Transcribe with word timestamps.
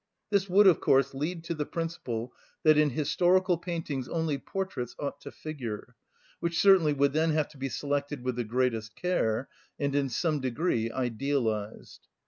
This 0.31 0.49
would, 0.49 0.65
of 0.65 0.79
course, 0.81 1.13
lead 1.13 1.43
to 1.43 1.53
the 1.53 1.63
principle 1.67 2.33
that 2.63 2.75
in 2.75 2.89
historical 2.89 3.55
paintings 3.55 4.07
only 4.09 4.39
portraits 4.39 4.95
ought 4.97 5.21
to 5.21 5.31
figure, 5.31 5.95
which 6.39 6.59
certainly 6.59 6.91
would 6.91 7.13
then 7.13 7.29
have 7.33 7.49
to 7.49 7.59
be 7.59 7.69
selected 7.69 8.23
with 8.23 8.35
the 8.35 8.43
greatest 8.43 8.95
care 8.95 9.47
and 9.77 9.93
in 9.93 10.09
some 10.09 10.39
degree 10.41 10.89
idealised. 10.89 12.07